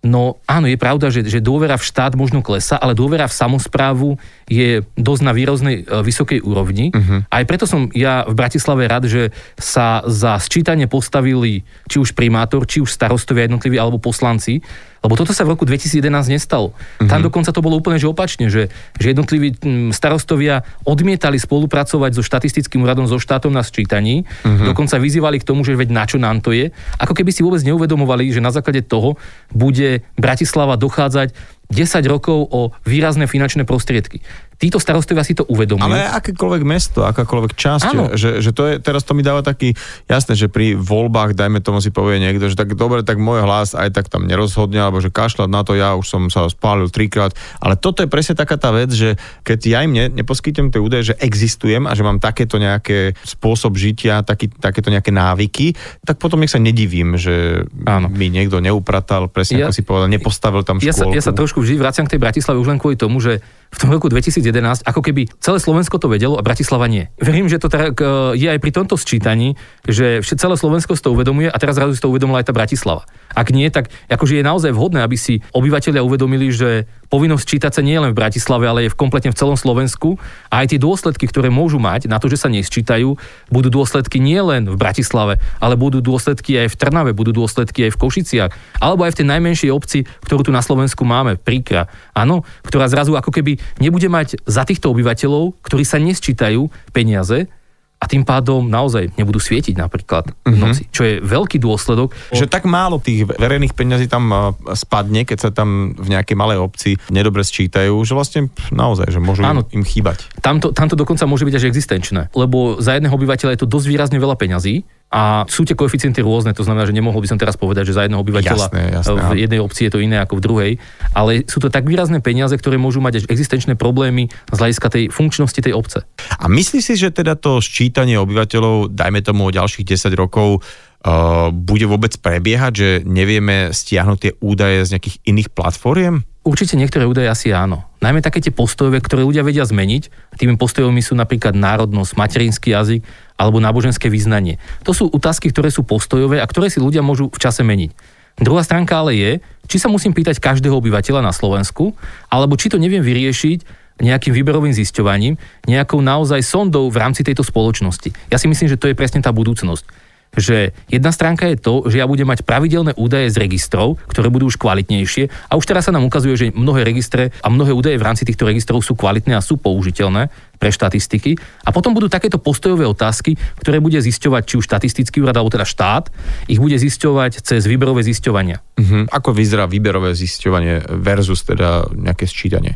[0.05, 4.21] No áno, je pravda, že, že dôvera v štát možno klesa, ale dôvera v samozprávu
[4.45, 6.93] je dosť na výroznej e, vysokej úrovni.
[6.93, 7.25] Uh-huh.
[7.25, 12.69] Aj preto som ja v Bratislave rád, že sa za sčítanie postavili či už primátor,
[12.69, 14.61] či už starostovia jednotliví alebo poslanci,
[15.05, 16.01] lebo toto sa v roku 2011
[16.33, 16.73] nestalo.
[16.73, 17.05] Uh-huh.
[17.05, 19.53] Tam dokonca to bolo úplne že opačne, že, že jednotliví
[19.93, 24.73] starostovia odmietali spolupracovať so štatistickým úradom, so štátom na sčítaní, uh-huh.
[24.73, 26.73] dokonca vyzývali k tomu, že veď na čo nám to je.
[26.97, 29.21] Ako keby si vôbec neuvedomovali, že na základe toho
[29.53, 31.37] bude Bratislava dochádzať
[31.69, 34.21] 10 rokov o výrazné finančné prostriedky.
[34.55, 35.83] Títo starostovia si to uvedomujú.
[35.83, 39.75] Ale akékoľvek mesto, akákoľvek časť, že, že to je, teraz to mi dáva taký,
[40.07, 43.75] jasné, že pri voľbách, dajme tomu si povie niekto, že tak dobre, tak môj hlas
[43.75, 47.35] aj tak tam nerozhodne, alebo že kašľať na to, ja už som sa spálil trikrát,
[47.59, 51.11] ale toto je presne taká tá vec, že keď ja im ne, neposkytujem tie údaje,
[51.11, 55.75] že existujem a že mám takéto nejaké spôsob žitia, taký, takéto nejaké návyky,
[56.07, 58.07] tak potom nech sa nedivím, že Áno.
[58.07, 60.89] mi niekto neupratal, presne ja, ako si povedal, nepostavil tam škôlku.
[60.89, 63.43] Ja sa, ja sa trošku vždy vraciam k tej Bratislave už len kvôli tomu, že
[63.75, 67.11] v tom roku 2011, ako keby celé Slovensko to vedelo a Bratislava nie.
[67.19, 67.99] Verím, že to tak
[68.37, 72.03] je aj pri tomto sčítaní, že celé Slovensko si to uvedomuje a teraz zrazu si
[72.03, 73.03] to uvedomila aj tá Bratislava.
[73.35, 77.81] Ak nie, tak akože je naozaj vhodné, aby si obyvateľia uvedomili, že povinnosť čítať sa
[77.85, 80.17] nie len v Bratislave, ale je v kompletne v celom Slovensku.
[80.49, 83.15] A aj tie dôsledky, ktoré môžu mať na to, že sa nesčítajú,
[83.49, 87.91] budú dôsledky nie len v Bratislave, ale budú dôsledky aj v Trnave, budú dôsledky aj
[87.95, 92.41] v Košiciach, alebo aj v tej najmenšej obci, ktorú tu na Slovensku máme, Príkra, áno,
[92.65, 97.47] ktorá zrazu ako keby nebude mať za týchto obyvateľov, ktorí sa nesčítajú peniaze,
[97.95, 100.61] a tým pádom naozaj nebudú svietiť napríklad v mhm.
[100.61, 102.11] noci, čo je veľký dôsledok.
[102.35, 106.99] Že tak málo tých verejných peňazí tam spadne, keď sa tam v nejakej malej obci
[107.09, 110.27] nedobre sčítajú, že vlastne naozaj, že môžu Áno, im chýbať.
[110.43, 114.17] Tamto, tamto dokonca môže byť až existenčné, lebo za jedného obyvateľa je to dosť výrazne
[114.19, 117.87] veľa peňazí a sú tie koeficienty rôzne, to znamená, že nemohol by som teraz povedať,
[117.87, 120.71] že za jedného obyvateľa jasné, jasné, v jednej obci je to iné ako v druhej,
[121.15, 125.03] ale sú to tak výrazné peniaze, ktoré môžu mať až existenčné problémy z hľadiska tej
[125.07, 126.03] funkčnosti tej obce.
[126.35, 131.47] A myslíš si, že teda to ščítanie obyvateľov, dajme tomu o ďalších 10 rokov, uh,
[131.47, 136.27] bude vôbec prebiehať, že nevieme stiahnuť tie údaje z nejakých iných platformiem?
[136.45, 137.89] Určite niektoré údaje asi áno.
[138.05, 140.13] Najmä také tie postojové, ktoré ľudia vedia zmeniť.
[140.37, 143.01] Tými postojovými sú napríklad národnosť, materinský jazyk
[143.33, 144.61] alebo náboženské vyznanie.
[144.85, 147.97] To sú otázky, ktoré sú postojové a ktoré si ľudia môžu v čase meniť.
[148.37, 149.31] Druhá stránka ale je,
[149.65, 151.97] či sa musím pýtať každého obyvateľa na Slovensku,
[152.29, 153.65] alebo či to neviem vyriešiť
[154.05, 158.11] nejakým výberovým zisťovaním, nejakou naozaj sondou v rámci tejto spoločnosti.
[158.29, 160.04] Ja si myslím, že to je presne tá budúcnosť
[160.35, 164.51] že jedna stránka je to, že ja budem mať pravidelné údaje z registrov, ktoré budú
[164.51, 168.05] už kvalitnejšie a už teraz sa nám ukazuje, že mnohé registre a mnohé údaje v
[168.05, 170.27] rámci týchto registrov sú kvalitné a sú použiteľné
[170.59, 171.35] pre štatistiky.
[171.67, 175.67] A potom budú takéto postojové otázky, ktoré bude zisťovať či už štatistický úrad alebo teda
[175.67, 176.11] štát,
[176.47, 178.59] ich bude zisťovať cez výberové zisťovania.
[178.79, 179.03] Uh-huh.
[179.11, 182.75] Ako vyzerá výberové zisťovanie versus teda nejaké sčítanie?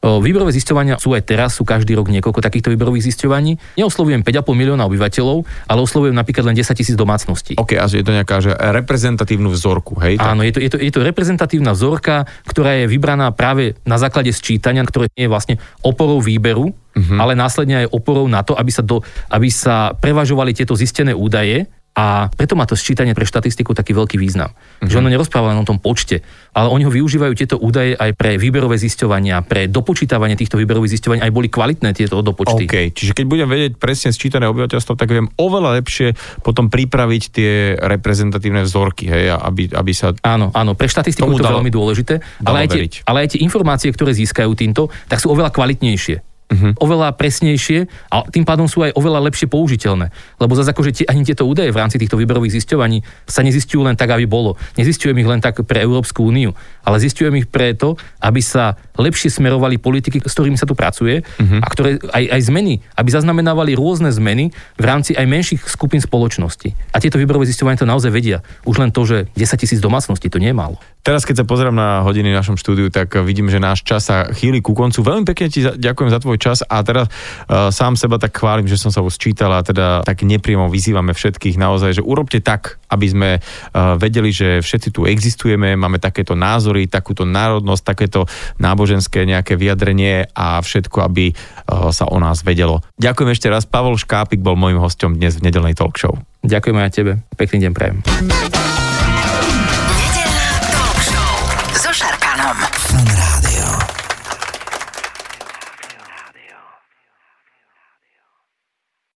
[0.00, 3.76] Výberové zisťovania sú aj teraz, sú každý rok niekoľko takýchto výberových zisťovaní.
[3.76, 7.60] Neoslovujem 5,5 milióna obyvateľov, ale oslovujem napríklad len 10 tisíc domácností.
[7.60, 10.16] OK, a je to nejaká že reprezentatívnu vzorku, hej?
[10.16, 14.32] Áno, je to, je, to, je to reprezentatívna vzorka, ktorá je vybraná práve na základe
[14.32, 17.18] sčítania, ktoré nie je vlastne oporou výberu, uh-huh.
[17.20, 21.68] ale následne aj oporou na to, aby sa, do, aby sa prevažovali tieto zistené údaje
[21.90, 24.54] a preto má to sčítanie pre štatistiku taký veľký význam.
[24.54, 24.88] Mm-hmm.
[24.88, 26.22] Že ono nerozpráva len o tom počte,
[26.54, 31.20] ale oni ho využívajú tieto údaje aj pre výberové zisťovania, pre dopočítavanie týchto výberových zisťovaní,
[31.20, 32.70] aj boli kvalitné tieto dopočty.
[32.70, 36.14] OK, čiže keď budem vedieť presne sčítané obyvateľstvo, tak viem oveľa lepšie
[36.46, 40.14] potom pripraviť tie reprezentatívne vzorky, hej, aby, aby sa...
[40.22, 43.40] Áno, áno, pre štatistiku je to dalo, veľmi dôležité, ale aj, tie, ale aj tie
[43.42, 46.72] informácie, ktoré získajú týmto, tak sú oveľa kvalitnejšie uh-huh.
[46.82, 50.10] oveľa presnejšie a tým pádom sú aj oveľa lepšie použiteľné.
[50.42, 53.94] Lebo zase akože tie, ani tieto údaje v rámci týchto výberových zisťovaní sa nezistujú len
[53.94, 54.58] tak, aby bolo.
[54.74, 59.78] Nezistujem ich len tak pre Európsku úniu, ale zistujem ich preto, aby sa lepšie smerovali
[59.78, 61.60] politiky, s ktorými sa tu pracuje uh-huh.
[61.62, 66.74] a ktoré aj, aj zmeny, aby zaznamenávali rôzne zmeny v rámci aj menších skupín spoločnosti.
[66.92, 68.42] A tieto výberové zisťovania to naozaj vedia.
[68.66, 70.76] Už len to, že 10 tisíc domácností to nie je málo.
[71.00, 74.28] Teraz, keď sa pozerám na hodiny v našom štúdiu, tak vidím, že náš čas sa
[74.28, 75.00] chýli ku koncu.
[75.00, 78.76] Veľmi pekne ti ďakujem za tvoj čas a teraz uh, sám seba tak chválim, že
[78.76, 83.06] som sa už čítal a teda tak nepriamo vyzývame všetkých naozaj, že urobte tak, aby
[83.08, 88.28] sme uh, vedeli, že všetci tu existujeme, máme takéto názory, takúto národnosť, takéto
[88.60, 92.84] náboženské nejaké vyjadrenie a všetko, aby uh, sa o nás vedelo.
[93.00, 93.64] Ďakujem ešte raz.
[93.64, 96.12] Pavol Škápik bol môjim hostom dnes v nedelnej talk show.
[96.44, 97.12] Ďakujem aj tebe.
[97.40, 98.89] Pekný deň prajem.